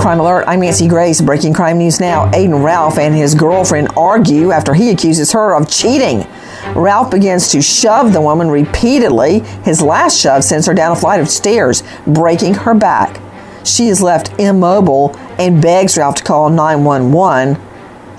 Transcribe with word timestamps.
Crime 0.00 0.18
Alert, 0.18 0.44
I'm 0.46 0.60
Nancy 0.60 0.88
Grace. 0.88 1.20
Breaking 1.20 1.52
crime 1.52 1.76
news 1.76 2.00
now. 2.00 2.30
Aiden 2.30 2.64
Ralph 2.64 2.96
and 2.96 3.14
his 3.14 3.34
girlfriend 3.34 3.88
argue 3.98 4.50
after 4.50 4.72
he 4.72 4.88
accuses 4.90 5.32
her 5.32 5.54
of 5.54 5.68
cheating. 5.68 6.26
Ralph 6.74 7.10
begins 7.10 7.52
to 7.52 7.60
shove 7.60 8.14
the 8.14 8.20
woman 8.22 8.48
repeatedly. 8.48 9.40
His 9.62 9.82
last 9.82 10.18
shove 10.18 10.42
sends 10.42 10.66
her 10.66 10.72
down 10.72 10.92
a 10.92 10.96
flight 10.96 11.20
of 11.20 11.28
stairs, 11.28 11.82
breaking 12.06 12.54
her 12.54 12.72
back. 12.72 13.20
She 13.62 13.88
is 13.88 14.00
left 14.00 14.32
immobile 14.40 15.14
and 15.38 15.60
begs 15.60 15.98
Ralph 15.98 16.14
to 16.14 16.24
call 16.24 16.48
911. 16.48 17.60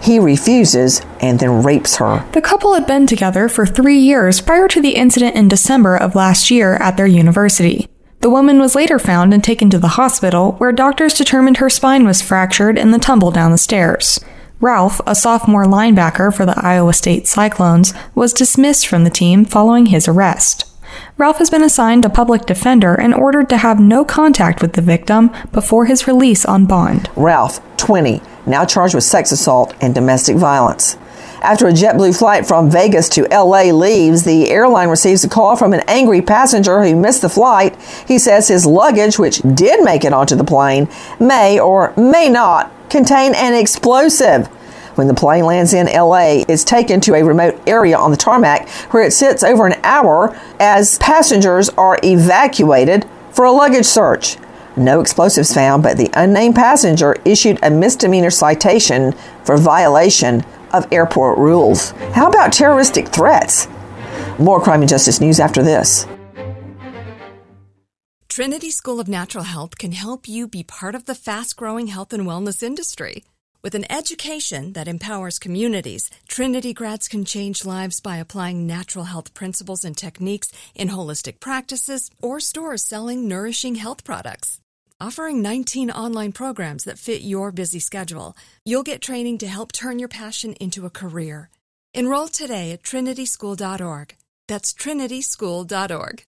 He 0.04 0.20
refuses 0.20 1.02
and 1.20 1.40
then 1.40 1.64
rapes 1.64 1.96
her. 1.96 2.24
The 2.34 2.42
couple 2.42 2.76
had 2.76 2.86
been 2.86 3.08
together 3.08 3.50
for 3.50 3.66
three 3.66 3.98
years 3.98 4.40
prior 4.40 4.68
to 4.68 4.82
the 4.82 4.92
incident 4.92 5.36
in 5.36 5.48
December 5.48 5.98
of 5.98 6.14
last 6.14 6.52
year 6.52 6.76
at 6.76 6.96
their 6.96 7.08
university. 7.08 7.88
The 8.22 8.30
woman 8.30 8.60
was 8.60 8.76
later 8.76 9.00
found 9.00 9.34
and 9.34 9.44
taken 9.44 9.72
to 9.72 9.80
the 9.80 9.98
hospital, 10.00 10.52
where 10.54 10.72
doctors 10.72 11.16
determined 11.16 11.58
her 11.58 11.72
spine 11.72 12.06
was 12.06 12.22
fractured 12.22 12.78
in 12.78 12.92
the 12.92 13.00
tumble 13.00 13.32
down 13.32 13.50
the 13.50 13.58
stairs. 13.58 14.20
Ralph, 14.60 15.02
a 15.08 15.16
sophomore 15.16 15.66
linebacker 15.66 16.32
for 16.32 16.46
the 16.46 16.54
Iowa 16.56 16.94
State 16.94 17.28
Cyclones, 17.28 17.96
was 18.14 18.32
dismissed 18.32 18.86
from 18.86 19.06
the 19.06 19.10
team 19.10 19.44
following 19.44 19.88
his 19.88 20.08
arrest. 20.08 20.66
Ralph 21.18 21.40
has 21.40 21.50
been 21.50 21.64
assigned 21.64 22.06
a 22.06 22.10
public 22.10 22.46
defender 22.46 22.94
and 22.94 23.16
ordered 23.16 23.50
to 23.50 23.58
have 23.58 23.80
no 23.80 24.06
contact 24.06 24.62
with 24.62 24.74
the 24.74 24.84
victim 24.84 25.32
before 25.52 25.86
his 25.86 26.06
release 26.06 26.46
on 26.46 26.68
bond. 26.68 27.10
Ralph, 27.16 27.60
20, 27.78 28.22
now 28.46 28.66
charged 28.66 28.94
with 28.94 29.04
sex 29.04 29.32
assault 29.32 29.74
and 29.82 29.96
domestic 29.96 30.36
violence. 30.36 30.96
After 31.42 31.68
a 31.68 31.72
JetBlue 31.72 32.16
flight 32.16 32.46
from 32.46 32.70
Vegas 32.70 33.10
to 33.10 33.28
LA 33.32 33.72
leaves, 33.72 34.24
the 34.24 34.52
airline 34.52 34.90
receives 34.90 35.24
a 35.24 35.30
call 35.30 35.56
from 35.56 35.74
an 35.74 35.82
angry 35.88 36.22
passenger 36.22 36.84
who 36.84 36.96
missed 36.96 37.24
the 37.24 37.30
flight. 37.30 37.76
He 38.08 38.20
says 38.20 38.48
his 38.48 38.68
luggage, 38.68 39.18
which 39.18 39.42
did 39.56 39.84
make 39.84 40.06
it 40.06 40.14
onto 40.14 40.36
the 40.36 40.44
plane, 40.44 40.88
may 41.20 41.60
or 41.60 41.96
may 41.98 42.30
not 42.30 42.72
contain 42.92 43.34
an 43.34 43.56
explosive. 43.56 44.46
When 44.94 45.08
the 45.08 45.16
plane 45.16 45.46
lands 45.46 45.74
in 45.74 45.88
LA, 45.88 46.44
it's 46.48 46.64
taken 46.64 47.02
to 47.02 47.16
a 47.16 47.24
remote 47.24 47.60
area 47.66 47.98
on 47.98 48.12
the 48.12 48.18
tarmac 48.18 48.70
where 48.92 49.02
it 49.02 49.12
sits 49.12 49.42
over 49.42 49.66
an 49.66 49.80
hour 49.84 50.40
as 50.60 51.00
passengers 51.00 51.70
are 51.70 51.98
evacuated 52.04 53.08
for 53.32 53.46
a 53.46 53.52
luggage 53.52 53.88
search. 53.88 54.38
No 54.78 55.02
explosives 55.02 55.56
found, 55.56 55.82
but 55.82 55.98
the 55.98 56.12
unnamed 56.14 56.56
passenger 56.56 57.16
issued 57.26 57.58
a 57.64 57.72
misdemeanor 57.72 58.30
citation 58.30 59.14
for 59.44 59.58
violation 59.58 60.46
of 60.74 60.88
airport 60.92 61.38
rules. 61.38 61.92
How 62.14 62.30
about 62.30 62.54
terroristic 62.54 63.08
threats? 63.08 63.68
More 64.40 64.62
crime 64.62 64.82
and 64.82 64.90
justice 64.90 65.22
news 65.22 65.40
after 65.40 65.62
this. 65.64 66.08
Trinity 68.30 68.72
School 68.72 69.02
of 69.02 69.10
Natural 69.10 69.44
Health 69.44 69.78
can 69.78 69.92
help 69.92 70.28
you 70.28 70.48
be 70.48 70.64
part 70.64 70.96
of 70.96 71.06
the 71.06 71.16
fast 71.16 71.58
growing 71.58 71.88
health 71.88 72.14
and 72.14 72.26
wellness 72.26 72.64
industry. 72.64 73.24
With 73.62 73.76
an 73.76 73.92
education 73.92 74.74
that 74.74 74.88
empowers 74.88 75.38
communities, 75.38 76.10
Trinity 76.28 76.74
grads 76.74 77.08
can 77.08 77.26
change 77.26 77.66
lives 77.66 78.00
by 78.00 78.18
applying 78.18 78.66
natural 78.66 79.06
health 79.06 79.34
principles 79.34 79.84
and 79.84 79.96
techniques 79.96 80.52
in 80.74 80.90
holistic 80.90 81.40
practices 81.40 82.10
or 82.22 82.40
stores 82.40 82.84
selling 82.84 83.28
nourishing 83.28 83.76
health 83.76 84.04
products. 84.04 84.62
Offering 85.02 85.42
19 85.42 85.90
online 85.90 86.32
programs 86.32 86.84
that 86.84 87.00
fit 87.00 87.24
your 87.24 87.52
busy 87.52 87.80
schedule, 87.80 88.38
you'll 88.64 88.84
get 88.84 89.02
training 89.02 89.40
to 89.40 89.48
help 89.48 89.72
turn 89.72 89.98
your 89.98 90.08
passion 90.08 90.54
into 90.60 90.86
a 90.86 90.92
career. 90.92 91.50
Enroll 91.96 92.28
today 92.28 92.70
at 92.70 92.84
trinityschool.org. 92.84 94.16
That's 94.48 94.72
trinityschool.org. 94.76 96.24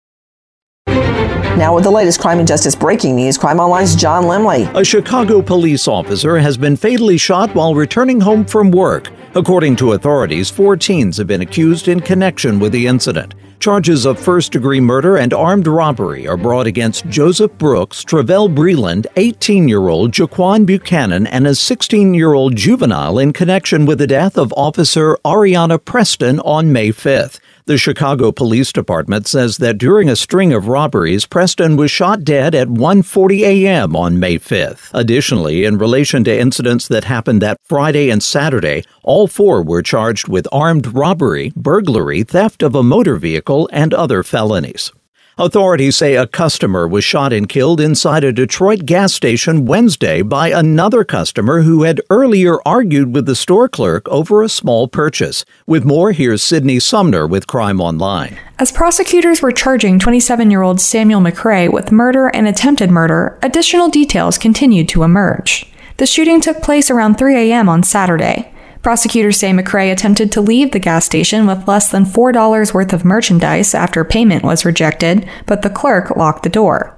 Now, 0.88 1.76
with 1.76 1.84
the 1.84 1.92
latest 1.92 2.20
crime 2.20 2.40
and 2.40 2.48
justice 2.48 2.74
breaking 2.74 3.16
news, 3.16 3.38
Crime 3.38 3.60
Online's 3.60 3.96
John 3.96 4.24
Limley. 4.24 4.66
A 4.76 4.84
Chicago 4.84 5.44
police 5.44 5.88
officer 5.88 6.40
has 6.40 6.58
been 6.58 6.76
fatally 6.76 7.20
shot 7.20 7.54
while 7.54 7.76
returning 7.76 8.20
home 8.20 8.44
from 8.44 8.72
work. 8.72 9.12
According 9.36 9.78
to 9.78 9.94
authorities, 9.94 10.52
four 10.52 10.78
teens 10.78 11.18
have 11.18 11.26
been 11.26 11.42
accused 11.42 11.88
in 11.88 12.02
connection 12.02 12.60
with 12.60 12.72
the 12.72 12.86
incident. 12.86 13.34
Charges 13.60 14.06
of 14.06 14.20
first 14.20 14.52
degree 14.52 14.80
murder 14.80 15.18
and 15.18 15.34
armed 15.34 15.66
robbery 15.66 16.28
are 16.28 16.38
brought 16.38 16.68
against 16.68 17.08
Joseph 17.08 17.52
Brooks, 17.58 18.04
Travell 18.04 18.48
Breland, 18.48 19.08
18 19.16 19.68
year 19.68 19.88
old 19.88 20.12
Jaquan 20.12 20.68
Buchanan, 20.68 21.26
and 21.26 21.48
a 21.48 21.56
16 21.56 22.14
year 22.14 22.34
old 22.34 22.56
juvenile 22.56 23.18
in 23.18 23.34
connection 23.34 23.88
with 23.88 23.98
the 23.98 24.06
death 24.06 24.38
of 24.38 24.54
Officer 24.54 25.18
Areanah 25.26 25.84
Preston 25.84 26.40
on 26.42 26.72
May 26.72 26.90
5th. 26.90 27.40
The 27.66 27.78
Chicago 27.78 28.34
Police 28.34 28.74
Department 28.74 29.26
says 29.26 29.56
that 29.60 29.78
during 29.78 30.10
a 30.10 30.18
string 30.18 30.52
of 30.52 30.68
robberies, 30.68 31.26
Preston 31.26 31.78
was 31.78 31.90
shot 31.90 32.26
dead 32.26 32.54
at 32.54 32.68
1:40 32.68 33.40
a.m. 33.40 33.96
on 33.96 34.20
May 34.20 34.38
5th. 34.38 34.90
Additionally, 34.94 35.64
in 35.64 35.78
relation 35.78 36.26
to 36.26 36.38
incidents 36.38 36.90
that 36.90 37.06
happened 37.06 37.42
that 37.42 37.56
Friday 37.64 38.10
and 38.10 38.22
Saturday, 38.22 38.84
all 39.02 39.28
four 39.28 39.64
were 39.64 39.82
charged 39.82 40.28
with 40.28 40.46
armed 40.52 40.88
robbery, 40.94 41.54
burglary, 41.56 42.24
theft 42.24 42.64
of 42.64 42.76
a 42.76 42.84
motor 42.84 43.16
vehicle, 43.16 43.70
and 43.72 43.94
other 43.94 44.24
felonies. 44.24 44.92
Authorities 45.36 45.96
say 45.96 46.16
a 46.16 46.28
customer 46.28 46.88
was 46.88 47.04
shot 47.04 47.34
and 47.34 47.50
killed 47.50 47.82
inside 47.82 48.24
a 48.24 48.32
Detroit 48.32 48.86
gas 48.86 49.16
station 49.16 49.66
Wednesday 49.66 50.22
by 50.22 50.50
another 50.50 51.04
customer 51.04 51.64
who 51.64 51.82
had 51.82 52.00
earlier 52.12 52.60
argued 52.68 53.16
with 53.16 53.26
the 53.26 53.36
store 53.36 53.68
clerk 53.68 54.08
over 54.10 54.44
a 54.44 54.50
small 54.50 54.88
purchase. 54.88 55.44
With 55.66 55.86
more, 55.86 56.12
here's 56.12 56.44
Sydney 56.44 56.80
Sumner 56.80 57.26
with 57.26 57.48
Crime 57.48 57.82
Online. 57.82 58.38
As 58.60 58.72
prosecutors 58.72 59.42
were 59.42 59.52
charging 59.52 59.98
27 59.98 60.52
year 60.52 60.62
old 60.62 60.80
Samuel 60.80 61.22
McRae 61.22 61.74
with 61.74 61.92
murder 61.92 62.28
and 62.28 62.48
attempted 62.48 62.92
murder, 62.92 63.40
additional 63.42 63.90
details 63.90 64.38
continued 64.38 64.88
to 64.90 65.02
emerge. 65.02 65.66
The 65.98 66.06
shooting 66.06 66.42
took 66.42 66.62
place 66.62 66.92
around 66.92 67.18
3 67.18 67.36
a.m. 67.50 67.70
on 67.70 67.82
Saturday. 67.82 68.53
Prosecutors 68.84 69.38
say 69.38 69.52
McRae 69.52 69.94
attempted 69.94 70.30
to 70.34 70.42
leave 70.42 70.72
the 70.72 70.80
gas 70.80 71.06
station 71.06 71.48
with 71.48 71.70
less 71.70 71.90
than 71.90 72.04
$4 72.04 72.74
worth 72.74 72.92
of 72.92 73.06
merchandise 73.06 73.74
after 73.74 74.04
payment 74.04 74.44
was 74.44 74.66
rejected, 74.66 75.28
but 75.46 75.62
the 75.62 75.70
clerk 75.70 76.18
locked 76.18 76.44
the 76.44 76.50
door. 76.50 76.96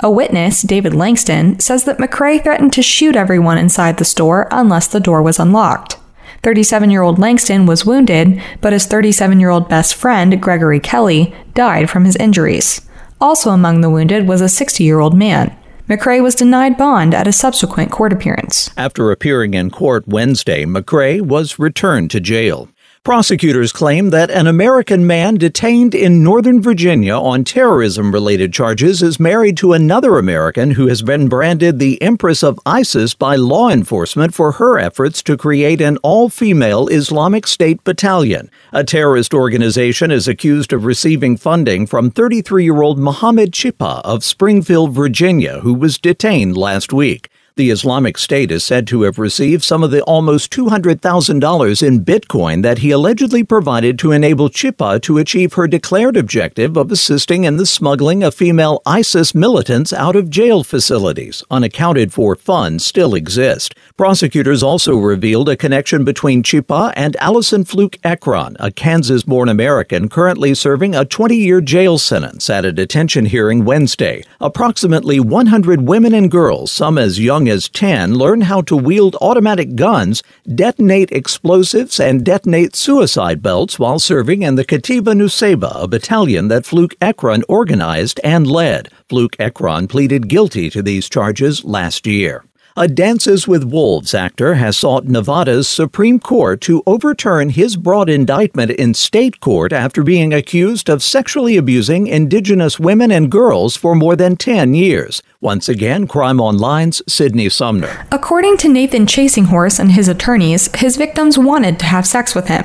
A 0.00 0.10
witness, 0.10 0.62
David 0.62 0.94
Langston, 0.94 1.60
says 1.60 1.84
that 1.84 1.98
McRae 1.98 2.42
threatened 2.42 2.72
to 2.72 2.82
shoot 2.82 3.14
everyone 3.14 3.56
inside 3.56 3.98
the 3.98 4.04
store 4.04 4.48
unless 4.50 4.88
the 4.88 4.98
door 4.98 5.22
was 5.22 5.38
unlocked. 5.38 5.96
37 6.42 6.90
year 6.90 7.02
old 7.02 7.20
Langston 7.20 7.66
was 7.66 7.86
wounded, 7.86 8.42
but 8.60 8.72
his 8.72 8.86
37 8.86 9.38
year 9.38 9.50
old 9.50 9.68
best 9.68 9.94
friend, 9.94 10.42
Gregory 10.42 10.80
Kelly, 10.80 11.32
died 11.54 11.88
from 11.88 12.04
his 12.04 12.16
injuries. 12.16 12.80
Also 13.20 13.50
among 13.50 13.80
the 13.80 13.90
wounded 13.90 14.26
was 14.26 14.40
a 14.40 14.48
60 14.48 14.82
year 14.82 14.98
old 14.98 15.16
man. 15.16 15.56
McRae 15.88 16.22
was 16.22 16.34
denied 16.34 16.76
bond 16.76 17.14
at 17.14 17.26
a 17.26 17.32
subsequent 17.32 17.90
court 17.90 18.12
appearance. 18.12 18.70
After 18.76 19.10
appearing 19.10 19.54
in 19.54 19.70
court 19.70 20.06
Wednesday, 20.06 20.66
McRae 20.66 21.22
was 21.22 21.58
returned 21.58 22.10
to 22.10 22.20
jail. 22.20 22.68
Prosecutors 23.08 23.72
claim 23.72 24.10
that 24.10 24.30
an 24.30 24.46
American 24.46 25.06
man 25.06 25.36
detained 25.36 25.94
in 25.94 26.22
Northern 26.22 26.60
Virginia 26.60 27.14
on 27.14 27.42
terrorism 27.42 28.12
related 28.12 28.52
charges 28.52 29.02
is 29.02 29.18
married 29.18 29.56
to 29.56 29.72
another 29.72 30.18
American 30.18 30.72
who 30.72 30.88
has 30.88 31.00
been 31.00 31.26
branded 31.26 31.78
the 31.78 32.02
Empress 32.02 32.42
of 32.42 32.60
ISIS 32.66 33.14
by 33.14 33.34
law 33.34 33.70
enforcement 33.70 34.34
for 34.34 34.52
her 34.52 34.78
efforts 34.78 35.22
to 35.22 35.38
create 35.38 35.80
an 35.80 35.96
all 36.02 36.28
female 36.28 36.86
Islamic 36.88 37.46
State 37.46 37.82
battalion. 37.82 38.50
A 38.74 38.84
terrorist 38.84 39.32
organization 39.32 40.10
is 40.10 40.28
accused 40.28 40.74
of 40.74 40.84
receiving 40.84 41.38
funding 41.38 41.86
from 41.86 42.10
33 42.10 42.62
year 42.62 42.82
old 42.82 42.98
Mohammed 42.98 43.52
Chhipa 43.52 44.02
of 44.02 44.22
Springfield, 44.22 44.92
Virginia, 44.92 45.60
who 45.60 45.72
was 45.72 45.96
detained 45.96 46.58
last 46.58 46.92
week. 46.92 47.30
The 47.58 47.70
Islamic 47.70 48.18
State 48.18 48.52
is 48.52 48.62
said 48.62 48.86
to 48.86 49.02
have 49.02 49.18
received 49.18 49.64
some 49.64 49.82
of 49.82 49.90
the 49.90 50.00
almost 50.02 50.52
$200,000 50.52 51.82
in 51.82 52.04
Bitcoin 52.04 52.62
that 52.62 52.78
he 52.78 52.92
allegedly 52.92 53.42
provided 53.42 53.98
to 53.98 54.12
enable 54.12 54.48
Chhipa 54.48 55.02
to 55.02 55.18
achieve 55.18 55.54
her 55.54 55.66
declared 55.66 56.16
objective 56.16 56.76
of 56.76 56.92
assisting 56.92 57.42
in 57.42 57.56
the 57.56 57.66
smuggling 57.66 58.22
of 58.22 58.32
female 58.32 58.80
ISIS 58.86 59.34
militants 59.34 59.92
out 59.92 60.14
of 60.14 60.30
jail 60.30 60.62
facilities. 60.62 61.42
Unaccounted 61.50 62.12
for 62.12 62.36
funds 62.36 62.86
still 62.86 63.16
exist. 63.16 63.74
Prosecutors 63.96 64.62
also 64.62 64.94
revealed 64.94 65.48
a 65.48 65.56
connection 65.56 66.04
between 66.04 66.44
Chhipa 66.44 66.92
and 66.94 67.16
Allison 67.16 67.64
Fluke 67.64 68.00
Ekren, 68.02 68.54
a 68.60 68.70
Kansas 68.70 69.24
born 69.24 69.48
American 69.48 70.08
currently 70.08 70.54
serving 70.54 70.94
a 70.94 71.04
20 71.04 71.34
year 71.34 71.60
jail 71.60 71.98
sentence 71.98 72.48
at 72.48 72.64
a 72.64 72.70
detention 72.70 73.26
hearing 73.26 73.64
Wednesday. 73.64 74.22
Approximately 74.40 75.18
100 75.18 75.80
women 75.80 76.14
and 76.14 76.30
girls, 76.30 76.70
some 76.70 76.96
as 76.96 77.18
young 77.18 77.47
as 77.48 77.68
10, 77.68 78.14
learn 78.14 78.42
how 78.42 78.60
to 78.62 78.76
wield 78.76 79.16
automatic 79.20 79.74
guns, 79.74 80.22
detonate 80.54 81.12
explosives, 81.12 81.98
and 81.98 82.24
detonate 82.24 82.74
suicide 82.76 83.42
belts 83.42 83.78
while 83.78 83.98
serving 83.98 84.42
in 84.42 84.54
the 84.54 84.64
Katiba 84.64 85.14
Nusayba, 85.14 85.82
a 85.82 85.88
battalion 85.88 86.48
that 86.48 86.66
Fluke 86.66 86.98
Ekren 87.00 87.42
organized 87.48 88.20
and 88.24 88.46
led. 88.46 88.90
Fluke 89.08 89.36
Ekren 89.38 89.88
pleaded 89.88 90.28
guilty 90.28 90.70
to 90.70 90.82
these 90.82 91.08
charges 91.08 91.64
last 91.64 92.06
year. 92.06 92.44
A 92.76 92.86
Dances 92.86 93.48
with 93.48 93.64
Wolves 93.64 94.14
actor 94.14 94.54
has 94.54 94.76
sought 94.76 95.04
Nevada's 95.04 95.68
Supreme 95.68 96.20
Court 96.20 96.60
to 96.60 96.82
overturn 96.86 97.50
his 97.50 97.76
broad 97.76 98.08
indictment 98.08 98.70
in 98.70 98.94
state 98.94 99.40
court 99.40 99.72
after 99.72 100.04
being 100.04 100.32
accused 100.32 100.88
of 100.88 101.02
sexually 101.02 101.56
abusing 101.56 102.06
indigenous 102.06 102.78
women 102.78 103.10
and 103.10 103.32
girls 103.32 103.74
for 103.76 103.94
more 103.96 104.14
than 104.14 104.36
10 104.36 104.74
years. 104.74 105.22
Once 105.40 105.68
again, 105.68 106.06
Crime 106.06 106.40
Online's 106.40 107.02
Sydney 107.12 107.48
Sumner. 107.48 108.06
According 108.12 108.58
to 108.58 108.68
Nathan 108.68 109.06
Chasing 109.06 109.46
Horse 109.46 109.80
and 109.80 109.92
his 109.92 110.06
attorneys, 110.06 110.68
his 110.76 110.96
victims 110.96 111.36
wanted 111.36 111.80
to 111.80 111.86
have 111.86 112.06
sex 112.06 112.34
with 112.34 112.46
him. 112.46 112.64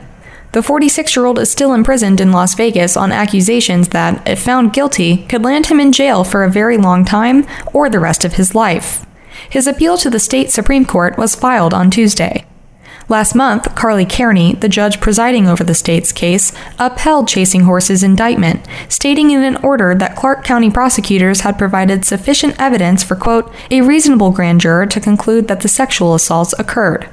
The 0.51 0.61
46 0.61 1.15
year 1.15 1.25
old 1.25 1.39
is 1.39 1.49
still 1.49 1.73
imprisoned 1.73 2.21
in 2.21 2.31
Las 2.31 2.53
Vegas 2.53 2.95
on 2.95 3.11
accusations 3.11 3.89
that, 3.89 4.27
if 4.27 4.43
found 4.43 4.73
guilty, 4.73 5.25
could 5.25 5.43
land 5.43 5.65
him 5.65 5.79
in 5.79 5.91
jail 5.91 6.23
for 6.23 6.43
a 6.43 6.51
very 6.51 6.77
long 6.77 7.03
time 7.03 7.47
or 7.73 7.89
the 7.89 7.99
rest 7.99 8.23
of 8.23 8.33
his 8.33 8.53
life. 8.53 9.03
His 9.53 9.67
appeal 9.67 9.99
to 9.99 10.09
the 10.09 10.17
state 10.17 10.49
Supreme 10.49 10.83
Court 10.83 11.15
was 11.15 11.35
filed 11.35 11.75
on 11.75 11.91
Tuesday. 11.91 12.43
Last 13.07 13.35
month, 13.35 13.75
Carli 13.75 14.03
Kierny, 14.03 14.59
the 14.59 14.67
judge 14.67 14.99
presiding 14.99 15.47
over 15.47 15.63
the 15.63 15.75
state's 15.75 16.11
case, 16.11 16.53
upheld 16.79 17.27
Chasing 17.27 17.65
Horse's 17.65 18.01
indictment, 18.01 18.65
stating 18.89 19.29
in 19.29 19.43
an 19.43 19.57
order 19.57 19.93
that 19.93 20.15
Clark 20.15 20.43
County 20.43 20.71
prosecutors 20.71 21.41
had 21.41 21.59
provided 21.59 22.03
sufficient 22.03 22.59
evidence 22.59 23.03
for, 23.03 23.15
quote, 23.15 23.53
a 23.69 23.81
reasonable 23.81 24.31
grand 24.31 24.59
juror 24.59 24.87
to 24.87 24.99
conclude 24.99 25.47
that 25.49 25.61
the 25.61 25.67
sexual 25.67 26.15
assaults 26.15 26.55
occurred. 26.57 27.07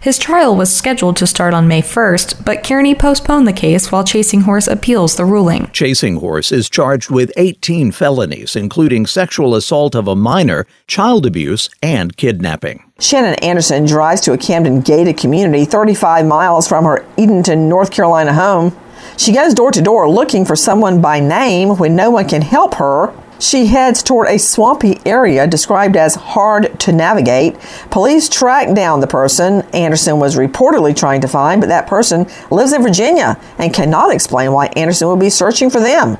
His 0.00 0.18
trial 0.18 0.56
was 0.56 0.74
scheduled 0.74 1.16
to 1.16 1.26
start 1.26 1.54
on 1.54 1.68
May 1.68 1.82
1st, 1.82 2.44
but 2.44 2.62
Kierny 2.62 2.98
postponed 2.98 3.46
the 3.46 3.52
case 3.52 3.90
while 3.90 4.04
Chasing 4.04 4.42
Horse 4.42 4.66
appeals 4.66 5.16
the 5.16 5.24
ruling. 5.24 5.70
Chasing 5.72 6.16
Horse 6.16 6.52
is 6.52 6.70
charged 6.70 7.10
with 7.10 7.32
18 7.36 7.92
felonies, 7.92 8.56
including 8.56 9.06
sexual 9.06 9.54
assault 9.54 9.94
of 9.94 10.08
a 10.08 10.16
minor, 10.16 10.66
child 10.86 11.26
abuse, 11.26 11.70
and 11.82 12.16
kidnapping. 12.16 12.84
Shannon 12.98 13.34
Anderson 13.36 13.86
drives 13.86 14.20
to 14.22 14.32
a 14.32 14.38
Camden 14.38 14.80
gated 14.80 15.16
community 15.16 15.64
35 15.64 16.26
miles 16.26 16.66
from 16.66 16.84
her 16.84 17.06
Edenton, 17.16 17.68
North 17.68 17.90
Carolina 17.90 18.34
home. 18.34 18.76
She 19.16 19.32
goes 19.32 19.54
door 19.54 19.70
to 19.70 19.82
door 19.82 20.08
looking 20.08 20.44
for 20.44 20.56
someone 20.56 21.00
by 21.00 21.20
name 21.20 21.76
when 21.76 21.94
no 21.94 22.10
one 22.10 22.28
can 22.28 22.42
help 22.42 22.74
her. 22.74 23.12
She 23.38 23.66
heads 23.66 24.02
toward 24.02 24.28
a 24.28 24.38
swampy 24.38 25.00
area 25.06 25.46
described 25.46 25.96
as 25.96 26.16
hard 26.16 26.78
to 26.80 26.92
navigate. 26.92 27.56
Police 27.90 28.28
track 28.28 28.74
down 28.74 29.00
the 29.00 29.06
person 29.06 29.62
Anderson 29.72 30.18
was 30.18 30.36
reportedly 30.36 30.96
trying 30.96 31.20
to 31.20 31.28
find, 31.28 31.60
but 31.60 31.68
that 31.68 31.86
person 31.86 32.26
lives 32.50 32.72
in 32.72 32.82
Virginia 32.82 33.40
and 33.56 33.72
cannot 33.72 34.12
explain 34.12 34.52
why 34.52 34.66
Anderson 34.68 35.08
would 35.08 35.20
be 35.20 35.30
searching 35.30 35.70
for 35.70 35.78
them. 35.80 36.18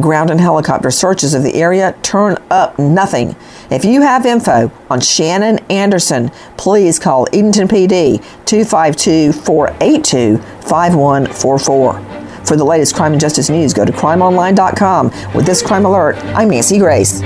Ground 0.00 0.30
and 0.30 0.40
helicopter 0.40 0.90
searches 0.90 1.34
of 1.34 1.42
the 1.42 1.54
area 1.54 1.96
turn 2.02 2.36
up 2.50 2.78
nothing. 2.78 3.36
If 3.70 3.84
you 3.84 4.02
have 4.02 4.26
info 4.26 4.70
on 4.90 5.00
Shannon 5.00 5.58
Anderson, 5.70 6.30
please 6.56 6.98
call 6.98 7.26
Edenton 7.32 7.68
PD 7.68 8.18
252 8.44 9.32
482 9.32 10.38
5144. 10.38 12.23
For 12.46 12.56
the 12.56 12.64
latest 12.64 12.94
crime 12.94 13.12
and 13.12 13.20
justice 13.20 13.48
news, 13.48 13.72
go 13.72 13.84
to 13.84 13.92
crimeonline.com. 13.92 15.34
With 15.34 15.46
this 15.46 15.62
crime 15.62 15.84
alert, 15.86 16.16
I'm 16.36 16.50
Nancy 16.50 16.78
Grace. 16.78 17.22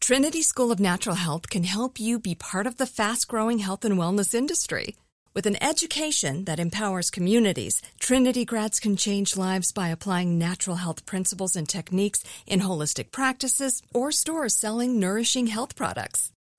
Trinity 0.00 0.42
School 0.42 0.72
of 0.72 0.80
Natural 0.80 1.16
Health 1.16 1.50
can 1.50 1.64
help 1.64 2.00
you 2.00 2.18
be 2.18 2.34
part 2.34 2.66
of 2.66 2.78
the 2.78 2.86
fast 2.86 3.28
growing 3.28 3.58
health 3.58 3.84
and 3.84 3.96
wellness 3.96 4.34
industry. 4.34 4.96
With 5.34 5.46
an 5.46 5.62
education 5.62 6.46
that 6.46 6.58
empowers 6.58 7.10
communities, 7.10 7.80
Trinity 8.00 8.44
grads 8.44 8.80
can 8.80 8.96
change 8.96 9.36
lives 9.36 9.70
by 9.70 9.88
applying 9.90 10.38
natural 10.38 10.76
health 10.76 11.04
principles 11.06 11.54
and 11.54 11.68
techniques 11.68 12.24
in 12.46 12.60
holistic 12.60 13.12
practices 13.12 13.82
or 13.92 14.10
stores 14.10 14.56
selling 14.56 14.98
nourishing 14.98 15.48
health 15.48 15.76
products. 15.76 16.32